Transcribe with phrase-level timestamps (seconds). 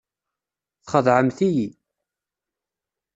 [0.85, 1.67] Txedɛemt-iyi.